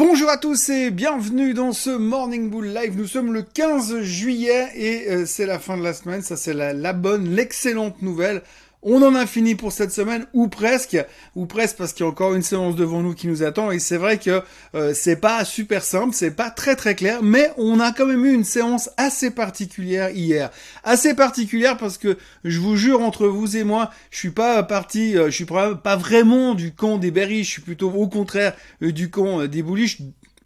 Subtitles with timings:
[0.00, 2.96] Bonjour à tous et bienvenue dans ce Morning Bull Live.
[2.96, 6.22] Nous sommes le 15 juillet et euh, c'est la fin de la semaine.
[6.22, 8.42] Ça c'est la, la bonne, l'excellente nouvelle.
[8.82, 10.96] On en a fini pour cette semaine, ou presque,
[11.34, 13.72] ou presque parce qu'il y a encore une séance devant nous qui nous attend.
[13.72, 14.40] Et c'est vrai que
[14.76, 18.24] euh, c'est pas super simple, c'est pas très très clair, mais on a quand même
[18.24, 20.50] eu une séance assez particulière hier,
[20.84, 25.16] assez particulière parce que je vous jure entre vous et moi, je suis pas parti,
[25.18, 28.92] euh, je suis pas vraiment du camp des berries, je suis plutôt au contraire euh,
[28.92, 29.98] du camp des bullish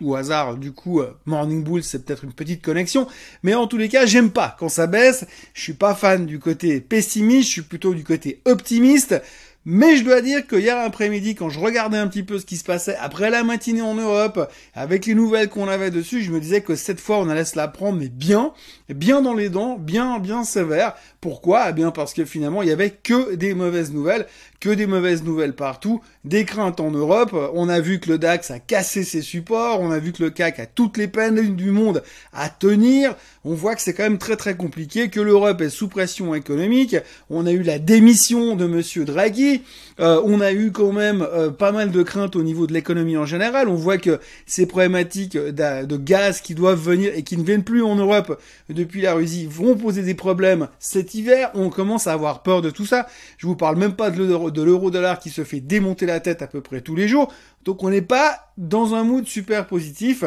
[0.03, 3.07] au hasard, du coup, euh, Morning Bull, c'est peut-être une petite connexion.
[3.43, 5.25] Mais en tous les cas, j'aime pas quand ça baisse.
[5.55, 9.21] Je suis pas fan du côté pessimiste, je suis plutôt du côté optimiste.
[9.65, 12.57] Mais je dois dire que hier après-midi, quand je regardais un petit peu ce qui
[12.57, 16.41] se passait après la matinée en Europe, avec les nouvelles qu'on avait dessus, je me
[16.41, 18.53] disais que cette fois, on allait se la prendre, mais bien,
[18.89, 20.95] bien dans les dents, bien, bien sévère.
[21.21, 21.67] Pourquoi?
[21.71, 24.27] Eh bien parce que finalement, il y avait que des mauvaises nouvelles,
[24.59, 27.35] que des mauvaises nouvelles partout, des craintes en Europe.
[27.55, 30.31] On a vu que le DAX a cassé ses supports, on a vu que le
[30.31, 32.03] CAC a toutes les peines du monde
[32.33, 33.15] à tenir.
[33.45, 36.97] On voit que c'est quand même très très compliqué, que l'Europe est sous pression économique.
[37.31, 39.52] On a eu la démission de Monsieur Draghi.
[40.01, 43.17] Euh, on a eu quand même euh, pas mal de craintes au niveau de l'économie
[43.17, 43.69] en général.
[43.69, 47.83] On voit que ces problématiques de gaz qui doivent venir et qui ne viennent plus
[47.83, 50.69] en Europe depuis la Russie vont poser des problèmes
[51.15, 53.07] hiver, on commence à avoir peur de tout ça.
[53.39, 56.61] Je vous parle même pas de l'euro-dollar qui se fait démonter la tête à peu
[56.61, 57.33] près tous les jours.
[57.65, 60.25] Donc on n'est pas dans un mood super positif.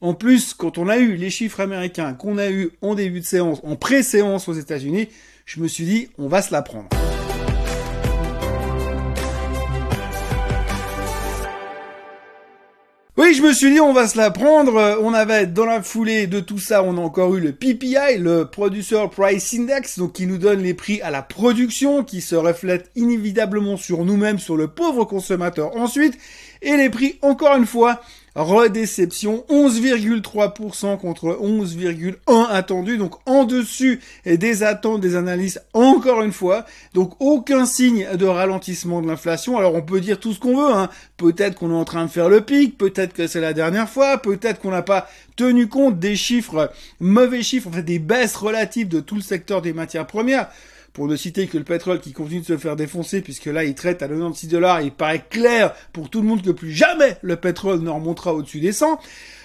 [0.00, 3.24] En plus, quand on a eu les chiffres américains qu'on a eu en début de
[3.24, 5.08] séance, en pré-séance aux États-Unis,
[5.46, 6.88] je me suis dit, on va se la prendre.
[13.16, 14.74] Oui, je me suis dit, on va se la prendre.
[14.74, 18.18] Euh, on avait, dans la foulée de tout ça, on a encore eu le PPI,
[18.18, 22.34] le Producer Price Index, donc qui nous donne les prix à la production, qui se
[22.34, 26.18] reflète inévitablement sur nous-mêmes, sur le pauvre consommateur ensuite,
[26.60, 28.00] et les prix, encore une fois,
[28.34, 32.14] redéception, 11,3% contre 11,1
[32.50, 36.64] attendu, donc en dessus des attentes des analystes encore une fois,
[36.94, 39.56] donc aucun signe de ralentissement de l'inflation.
[39.56, 40.88] Alors on peut dire tout ce qu'on veut, hein.
[41.16, 44.18] peut-être qu'on est en train de faire le pic, peut-être que c'est la dernière fois,
[44.18, 48.88] peut-être qu'on n'a pas tenu compte des chiffres, mauvais chiffres, en fait des baisses relatives
[48.88, 50.48] de tout le secteur des matières premières
[50.94, 53.74] pour ne citer que le pétrole qui continue de se faire défoncer, puisque là il
[53.74, 57.36] traite à 96 dollars, il paraît clair pour tout le monde que plus jamais le
[57.36, 58.98] pétrole ne remontera au-dessus des 100.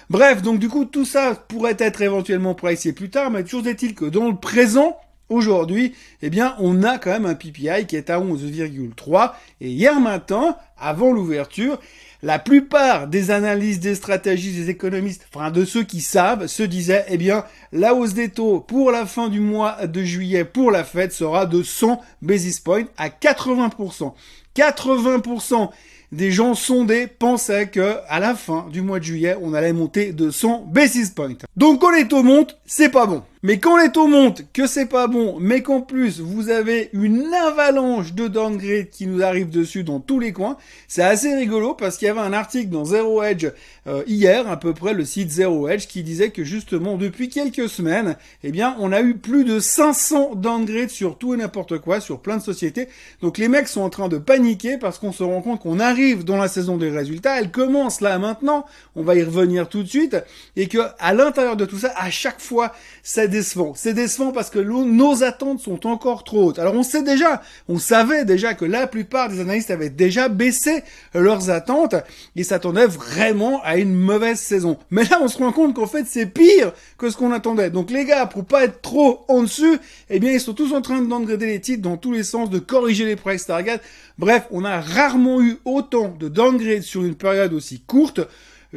[0.08, 3.94] Bref, donc du coup tout ça pourrait être éventuellement pricé plus tard, mais toujours est-il
[3.94, 4.96] que dans le présent,
[5.30, 10.00] Aujourd'hui, eh bien, on a quand même un PPI qui est à 11,3 et hier
[10.00, 11.78] matin, avant l'ouverture,
[12.22, 17.04] la plupart des analyses, des stratégies, des économistes, enfin de ceux qui savent, se disaient,
[17.08, 20.84] eh bien, la hausse des taux pour la fin du mois de juillet pour la
[20.84, 24.12] Fed sera de 100 basis points à 80%.
[24.56, 25.70] 80%
[26.12, 30.12] des gens sondés pensaient que à la fin du mois de juillet, on allait monter
[30.12, 31.36] de 100 basis points.
[31.56, 33.22] Donc quand les taux montent, c'est pas bon.
[33.42, 37.32] Mais quand les taux montent, que c'est pas bon, mais qu'en plus vous avez une
[37.32, 40.58] avalanche de downgrade qui nous arrive dessus dans tous les coins,
[40.88, 43.46] c'est assez rigolo parce qu'il y avait un article dans Zero Edge
[43.86, 47.70] euh, hier, à peu près le site Zero Edge, qui disait que justement depuis quelques
[47.70, 52.00] semaines, eh bien on a eu plus de 500 downgrades sur tout et n'importe quoi,
[52.00, 52.88] sur plein de sociétés.
[53.22, 56.24] Donc les mecs sont en train de paniquer parce qu'on se rend compte qu'on arrive
[56.24, 59.88] dans la saison des résultats, elle commence là maintenant, on va y revenir tout de
[59.88, 60.18] suite,
[60.56, 63.72] et que à l'intérieur de tout ça, à chaque fois, ça décevant.
[63.74, 66.58] C'est décevant parce que nos attentes sont encore trop hautes.
[66.58, 70.82] Alors on sait déjà, on savait déjà que la plupart des analystes avaient déjà baissé
[71.14, 71.94] leurs attentes
[72.36, 74.76] et s'attendaient vraiment à une mauvaise saison.
[74.90, 77.70] Mais là on se rend compte qu'en fait c'est pire que ce qu'on attendait.
[77.70, 79.78] Donc les gars, pour pas être trop en dessus,
[80.10, 82.58] eh bien ils sont tous en train d'engrader les titres dans tous les sens, de
[82.58, 83.80] corriger les price targets.
[84.18, 88.20] Bref, on a rarement eu autant de downgrade sur une période aussi courte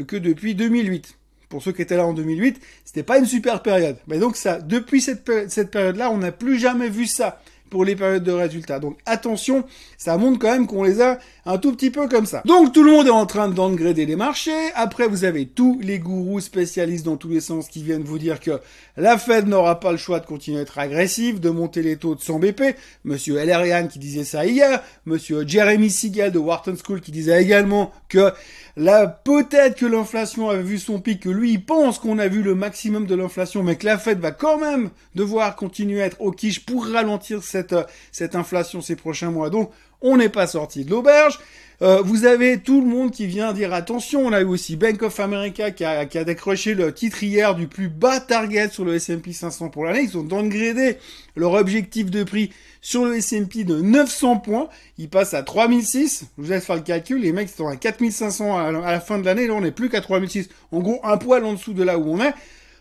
[0.08, 1.18] que depuis 2008
[1.53, 3.96] pour ceux qui étaient là en 2008, c'était pas une super période.
[4.08, 7.40] Mais donc ça, depuis cette, cette période-là, on n'a plus jamais vu ça
[7.74, 8.78] pour les périodes de résultats.
[8.78, 9.66] Donc attention,
[9.98, 11.18] ça montre quand même qu'on les a
[11.48, 12.44] un tout petit peu comme ça.
[12.46, 14.52] Donc tout le monde est en train de downgrader les marchés.
[14.76, 18.40] Après, vous avez tous les gourous spécialistes dans tous les sens qui viennent vous dire
[18.40, 18.62] que
[18.96, 22.14] la Fed n'aura pas le choix de continuer à être agressive, de monter les taux
[22.14, 22.62] de 100 BP.
[23.06, 24.84] Monsieur Ellerian qui disait ça hier.
[25.08, 28.31] Monsieur Jeremy Siegel de Wharton School qui disait également que
[28.78, 32.44] là, peut-être que l'inflation avait vu son pic, que lui, il pense qu'on a vu
[32.44, 36.22] le maximum de l'inflation, mais que la Fed va quand même devoir continuer à être
[36.22, 39.50] au quiche pour ralentir cette cette, cette inflation ces prochains mois.
[39.50, 39.71] Donc,
[40.01, 41.39] on n'est pas sorti de l'auberge.
[41.81, 44.21] Euh, vous avez tout le monde qui vient dire attention.
[44.25, 47.56] On a eu aussi Bank of America qui a, qui a décroché le titre hier
[47.56, 50.04] du plus bas target sur le S&P 500 pour l'année.
[50.04, 50.98] Ils ont downgradé
[51.36, 52.51] leur objectif de prix
[52.81, 54.69] sur le S&P de 900 points.
[54.98, 56.25] Ils passent à 3006.
[56.38, 57.21] Je vous laisse faire le calcul.
[57.21, 59.48] Les mecs sont à 4500 à la fin de l'année.
[59.48, 60.50] Là, on n'est plus qu'à 3006.
[60.71, 62.33] En gros, un poil en dessous de là où on est.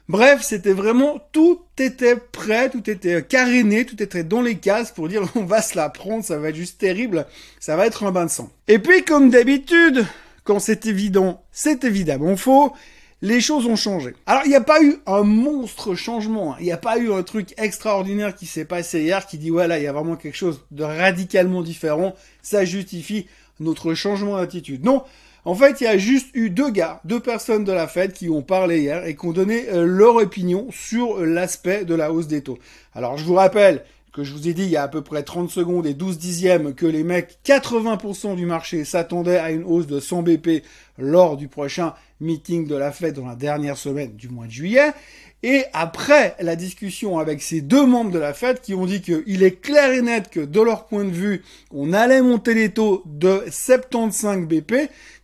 [0.08, 5.08] Bref, c'était vraiment, tout était prêt, tout était caréné, tout était dans les cases pour
[5.08, 7.26] dire on va se la prendre, ça va être juste terrible,
[7.60, 8.50] ça va être un bain de sang.
[8.68, 10.04] Et puis, comme d'habitude,
[10.44, 12.72] quand c'est évident, c'est évidemment faux,
[13.22, 14.14] les choses ont changé.
[14.26, 16.56] Alors, il n'y a pas eu un monstre changement, hein.
[16.58, 19.78] il n'y a pas eu un truc extraordinaire qui s'est passé hier qui dit voilà,
[19.78, 23.28] il y a vraiment quelque chose de radicalement différent, ça justifie
[23.62, 24.84] notre changement d'attitude.
[24.84, 25.02] Non,
[25.44, 28.28] en fait, il y a juste eu deux gars, deux personnes de la Fed qui
[28.28, 32.28] ont parlé hier et qui ont donné euh, leur opinion sur l'aspect de la hausse
[32.28, 32.58] des taux.
[32.94, 35.22] Alors, je vous rappelle que je vous ai dit il y a à peu près
[35.22, 39.86] 30 secondes et 12 dixièmes que les mecs, 80% du marché s'attendaient à une hausse
[39.86, 40.62] de 100 BP
[40.98, 44.92] lors du prochain meeting de la Fed dans la dernière semaine du mois de juillet.
[45.42, 49.42] Et après la discussion avec ces deux membres de la Fed qui ont dit qu'il
[49.42, 51.42] est clair et net que de leur point de vue,
[51.72, 54.68] on allait monter les taux de 75 BP,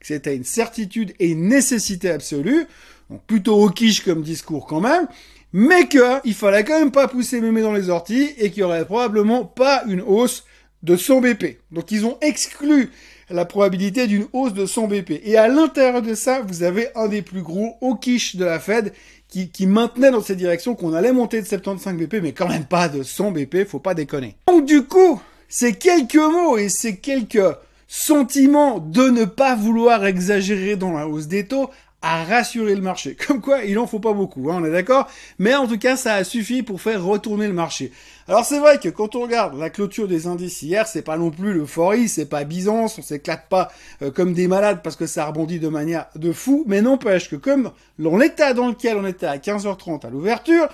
[0.01, 2.67] que c'était une certitude et une nécessité absolue,
[3.11, 5.07] donc plutôt au quiche comme discours quand même,
[5.53, 8.85] mais qu'il fallait quand même pas pousser mémé dans les orties et qu'il y aurait
[8.85, 10.45] probablement pas une hausse
[10.83, 11.59] de 100 BP.
[11.71, 12.91] Donc ils ont exclu
[13.31, 15.21] la probabilité d'une hausse de 100 BP.
[15.25, 18.59] Et à l'intérieur de ça, vous avez un des plus gros au quiche de la
[18.59, 18.93] Fed
[19.29, 22.65] qui, qui maintenait dans cette direction qu'on allait monter de 75 BP, mais quand même
[22.65, 24.37] pas de 100 BP, faut pas déconner.
[24.47, 27.57] Donc du coup, ces quelques mots et ces quelques
[27.87, 31.71] sentiments de ne pas vouloir exagérer dans la hausse des taux
[32.03, 33.17] à rassurer le marché.
[33.27, 35.09] Comme quoi, il en faut pas beaucoup, hein, on est d'accord?
[35.39, 37.93] Mais en tout cas, ça a suffi pour faire retourner le marché.
[38.29, 41.31] Alors c'est vrai que quand on regarde la clôture des indices hier, c'est pas non
[41.31, 43.71] plus l'euphorie, c'est pas Byzance, on s'éclate pas
[44.03, 47.37] euh, comme des malades parce que ça rebondit de manière de fou, mais n'empêche que
[47.37, 50.69] comme l'état dans lequel on était à 15h30 à l'ouverture,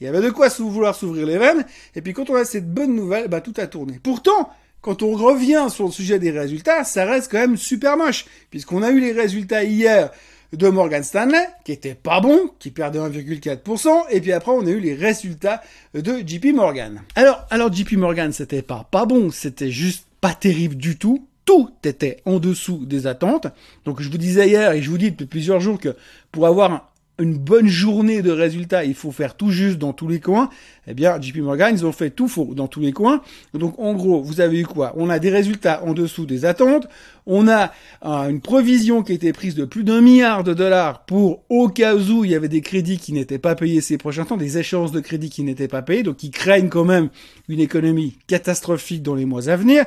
[0.00, 1.64] il y avait de quoi vouloir s'ouvrir les veines,
[1.94, 4.00] et puis quand on a cette bonne nouvelle, bah tout a tourné.
[4.02, 4.50] Pourtant,
[4.80, 8.82] quand on revient sur le sujet des résultats, ça reste quand même super moche, puisqu'on
[8.82, 10.10] a eu les résultats hier
[10.52, 14.70] de Morgan Stanley, qui était pas bon, qui perdait 1,4%, et puis après on a
[14.70, 15.62] eu les résultats
[15.94, 17.02] de JP Morgan.
[17.14, 21.26] Alors, alors JP Morgan, c'était pas pas bon, c'était juste pas terrible du tout.
[21.44, 23.46] Tout était en dessous des attentes.
[23.84, 25.94] Donc je vous disais hier et je vous dis depuis plusieurs jours que
[26.32, 30.20] pour avoir une bonne journée de résultats, il faut faire tout juste dans tous les
[30.20, 30.50] coins.
[30.86, 33.22] Eh bien, JP Morgan, ils ont fait tout faux dans tous les coins.
[33.54, 34.92] Donc, en gros, vous avez eu quoi?
[34.96, 36.86] On a des résultats en dessous des attentes.
[37.26, 37.72] On a
[38.04, 41.68] euh, une provision qui a été prise de plus d'un milliard de dollars pour, au
[41.68, 44.58] cas où il y avait des crédits qui n'étaient pas payés ces prochains temps, des
[44.58, 47.08] échéances de crédits qui n'étaient pas payés, donc ils craignent quand même
[47.48, 49.86] une économie catastrophique dans les mois à venir.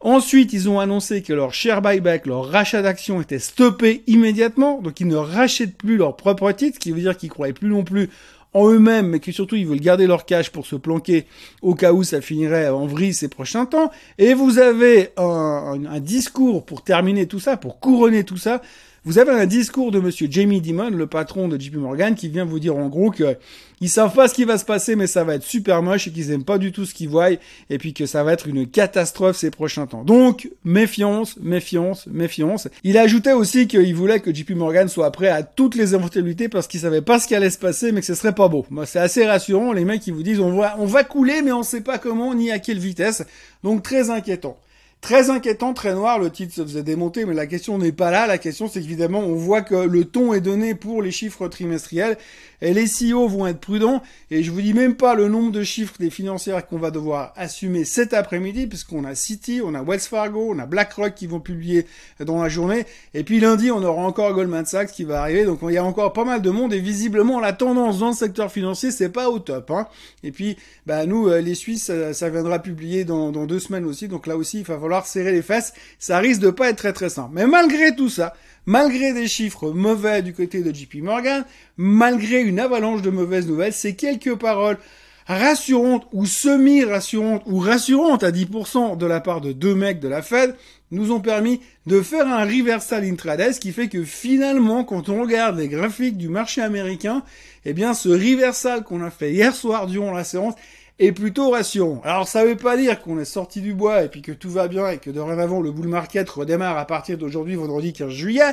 [0.00, 5.00] Ensuite, ils ont annoncé que leur share buyback, leur rachat d'actions était stoppé immédiatement, donc
[5.00, 7.82] ils ne rachètent plus leurs propres titres, ce qui veut dire qu'ils croyaient plus non
[7.82, 8.08] plus
[8.54, 11.26] en eux-mêmes, mais que surtout ils veulent garder leur cash pour se planquer
[11.62, 13.90] au cas où ça finirait en vrille ces prochains temps.
[14.18, 18.62] Et vous avez un, un discours pour terminer tout ça, pour couronner tout ça,
[19.04, 22.44] vous avez un discours de monsieur Jamie Dimon, le patron de JP Morgan, qui vient
[22.44, 23.36] vous dire en gros que
[23.80, 26.10] ils savent pas ce qui va se passer, mais ça va être super moche et
[26.10, 28.66] qu'ils aiment pas du tout ce qu'ils voient et puis que ça va être une
[28.66, 30.02] catastrophe ces prochains temps.
[30.02, 32.66] Donc, méfiance, méfiance, méfiance.
[32.82, 36.66] Il ajoutait aussi qu'il voulait que JP Morgan soit prêt à toutes les éventualités parce
[36.66, 38.66] qu'il savait pas ce qui allait se passer, mais que ce serait pas beau.
[38.70, 39.72] Moi, c'est assez rassurant.
[39.72, 42.34] Les mecs, qui vous disent on va, on va couler, mais on sait pas comment
[42.34, 43.24] ni à quelle vitesse.
[43.62, 44.58] Donc, très inquiétant.
[45.00, 48.26] Très inquiétant, très noir, le titre se faisait démonter, mais la question n'est pas là.
[48.26, 52.18] La question, c'est qu'évidemment, on voit que le ton est donné pour les chiffres trimestriels
[52.60, 54.02] et les CEO vont être prudents.
[54.32, 57.32] Et je vous dis même pas le nombre de chiffres des financières qu'on va devoir
[57.36, 61.38] assumer cet après-midi, puisqu'on a Citi, on a Wells Fargo, on a BlackRock qui vont
[61.38, 61.86] publier
[62.18, 62.84] dans la journée.
[63.14, 65.44] Et puis lundi, on aura encore Goldman Sachs qui va arriver.
[65.44, 68.14] Donc il y a encore pas mal de monde et visiblement la tendance dans le
[68.14, 69.70] secteur financier, c'est pas au top.
[69.70, 69.86] Hein.
[70.24, 70.56] Et puis,
[70.86, 74.08] bah nous, euh, les Suisses, ça, viendra publier dans, dans deux semaines aussi.
[74.08, 75.72] Donc là aussi, il va falloir serrer les fesses.
[75.98, 77.30] Ça risque de pas être très très simple.
[77.32, 78.34] Mais malgré tout ça,
[78.66, 81.44] malgré des chiffres mauvais du côté de JP Morgan,
[81.76, 84.78] malgré une avalanche de mauvaises nouvelles, ces quelques paroles
[85.26, 90.22] rassurantes ou semi-rassurantes ou rassurantes à 10% de la part de deux mecs de la
[90.22, 90.54] Fed
[90.90, 95.22] nous ont permis de faire un reversal intraday, ce qui fait que finalement, quand on
[95.22, 97.22] regarde les graphiques du marché américain,
[97.64, 100.54] eh bien, ce reversal qu'on a fait hier soir durant la séance
[100.98, 102.00] est plutôt rassurant.
[102.04, 104.66] Alors ça veut pas dire qu'on est sorti du bois et puis que tout va
[104.66, 108.52] bien et que dorénavant le bull market redémarre à partir d'aujourd'hui, vendredi 15 juillet.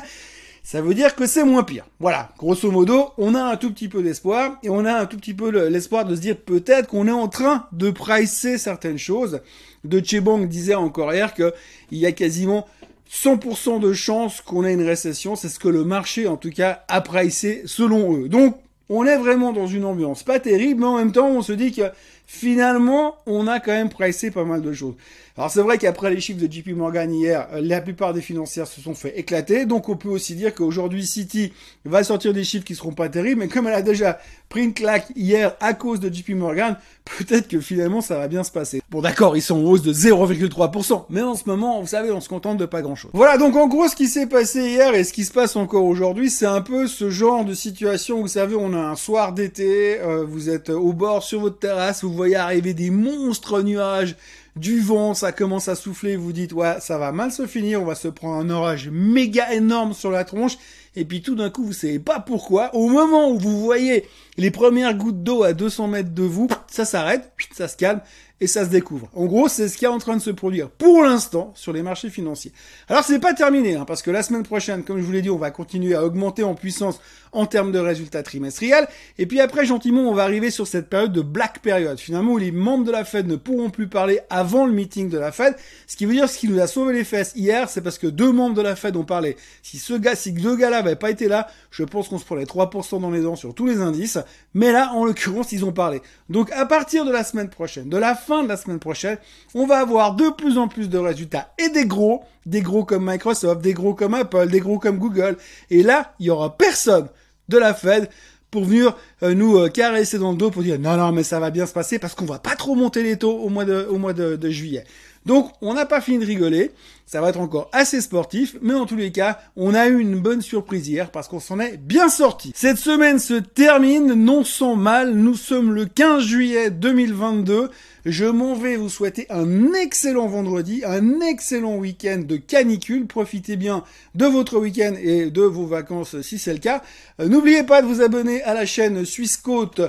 [0.66, 1.86] Ça veut dire que c'est moins pire.
[2.00, 5.16] Voilà, grosso modo, on a un tout petit peu d'espoir et on a un tout
[5.16, 9.42] petit peu l'espoir de se dire peut-être qu'on est en train de pricer certaines choses.
[9.84, 11.52] De Chebong disait encore hier qu'il
[11.92, 12.66] y a quasiment
[13.08, 15.36] 100% de chances qu'on ait une récession.
[15.36, 18.28] C'est ce que le marché, en tout cas, a pricé selon eux.
[18.28, 18.56] Donc,
[18.88, 21.70] on est vraiment dans une ambiance pas terrible, mais en même temps, on se dit
[21.70, 21.82] que
[22.26, 24.94] finalement, on a quand même pricé pas mal de choses.
[25.38, 28.66] Alors c'est vrai qu'après les chiffres de JP Morgan hier, euh, la plupart des financières
[28.66, 31.52] se sont fait éclater, donc on peut aussi dire qu'aujourd'hui City
[31.84, 34.18] va sortir des chiffres qui seront pas terribles, mais comme elle a déjà
[34.48, 38.44] pris une claque hier à cause de JP Morgan, peut-être que finalement ça va bien
[38.44, 38.80] se passer.
[38.90, 42.22] Bon d'accord, ils sont en hausse de 0,3%, mais en ce moment, vous savez, on
[42.22, 43.10] se contente de pas grand-chose.
[43.12, 45.84] Voilà, donc en gros ce qui s'est passé hier et ce qui se passe encore
[45.84, 50.00] aujourd'hui, c'est un peu ce genre de situation, vous savez, on a un soir d'été,
[50.00, 54.16] euh, vous êtes au bord sur votre terrasse, voyez arriver des monstres nuages,
[54.56, 57.84] du vent, ça commence à souffler, vous dites ouais, ça va mal se finir, on
[57.84, 60.56] va se prendre un orage méga énorme sur la tronche,
[60.96, 64.06] et puis tout d'un coup, vous savez pas pourquoi, au moment où vous voyez
[64.38, 68.00] les premières gouttes d'eau à 200 mètres de vous, ça s'arrête, ça se calme,
[68.40, 69.08] et ça se découvre.
[69.14, 71.82] En gros, c'est ce qui est en train de se produire pour l'instant sur les
[71.82, 72.52] marchés financiers.
[72.88, 75.30] Alors c'est pas terminé, hein, parce que la semaine prochaine, comme je vous l'ai dit,
[75.30, 77.00] on va continuer à augmenter en puissance
[77.32, 78.88] en termes de résultats trimestriels,
[79.18, 82.38] et puis après, gentiment, on va arriver sur cette période de black period, finalement, où
[82.38, 85.54] les membres de la Fed ne pourront plus parler avant le meeting de la Fed,
[85.86, 88.06] ce qui veut dire ce qui nous a sauvé les fesses hier, c'est parce que
[88.06, 89.36] deux membres de la Fed ont parlé.
[89.62, 92.44] Si ce gars, si deux gars-là n'avaient pas été là, je pense qu'on se prenait
[92.44, 94.18] 3% dans les dents sur tous les indices,
[94.54, 96.00] mais là, en l'occurrence, ils ont parlé.
[96.30, 99.18] Donc à partir de la semaine prochaine, de la fin de la semaine prochaine,
[99.54, 103.10] on va avoir de plus en plus de résultats et des gros, des gros comme
[103.10, 105.36] Microsoft, des gros comme Apple, des gros comme Google.
[105.70, 107.08] Et là, il y aura personne
[107.48, 108.08] de la Fed
[108.50, 111.40] pour venir euh, nous euh, caresser dans le dos pour dire non non mais ça
[111.40, 114.50] va bien se passer parce qu'on va pas trop monter les taux au mois de
[114.50, 114.84] juillet.
[115.26, 116.70] Donc on n'a pas fini de rigoler,
[117.04, 120.18] ça va être encore assez sportif, mais en tous les cas, on a eu une
[120.20, 122.52] bonne surprise hier parce qu'on s'en est bien sorti.
[122.54, 127.70] Cette semaine se termine non sans mal, nous sommes le 15 juillet 2022.
[128.06, 133.08] Je m'en vais vous souhaiter un excellent vendredi, un excellent week-end de canicule.
[133.08, 133.82] Profitez bien
[134.14, 136.84] de votre week-end et de vos vacances si c'est le cas.
[137.20, 139.80] Euh, n'oubliez pas de vous abonner à la chaîne Suisse Côte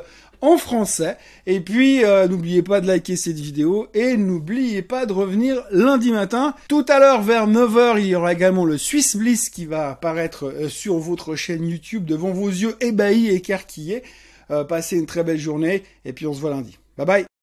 [0.41, 1.17] en français.
[1.45, 6.11] Et puis, euh, n'oubliez pas de liker cette vidéo et n'oubliez pas de revenir lundi
[6.11, 6.53] matin.
[6.67, 10.45] Tout à l'heure, vers 9h, il y aura également le Swiss Bliss qui va apparaître
[10.47, 14.03] euh, sur votre chaîne YouTube devant vos yeux ébahis et écarquillés.
[14.51, 16.77] Euh, passez une très belle journée et puis on se voit lundi.
[16.97, 17.36] Bye bye